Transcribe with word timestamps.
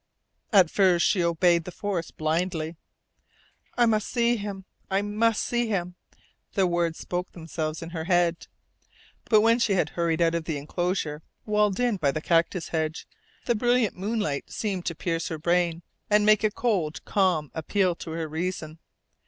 At 0.51 0.71
first 0.71 1.05
she 1.05 1.23
obeyed 1.23 1.63
the 1.65 1.71
force 1.71 2.09
blindly. 2.09 2.75
"I 3.77 3.85
must 3.85 4.07
see 4.07 4.35
him! 4.35 4.65
I 4.89 5.03
must 5.03 5.43
see 5.43 5.67
him!" 5.67 5.93
The 6.53 6.65
words 6.65 6.97
spoke 6.97 7.31
themselves 7.33 7.83
in 7.83 7.91
her 7.91 8.05
head. 8.05 8.47
But 9.25 9.41
when 9.41 9.59
she 9.59 9.73
had 9.73 9.89
hurried 9.89 10.19
out 10.19 10.33
of 10.33 10.45
the 10.45 10.57
enclosure 10.57 11.21
walled 11.45 11.79
in 11.79 11.97
by 11.97 12.09
the 12.09 12.19
cactus 12.19 12.69
hedge, 12.69 13.07
the 13.45 13.53
brilliant 13.53 13.95
moonlight 13.95 14.49
seemed 14.49 14.87
to 14.87 14.95
pierce 14.95 15.27
her 15.27 15.37
brain, 15.37 15.83
and 16.09 16.25
make 16.25 16.43
a 16.43 16.49
cold, 16.49 17.05
calm 17.05 17.51
appeal 17.53 17.93
to 17.97 18.09
her 18.13 18.27
reason. 18.27 18.79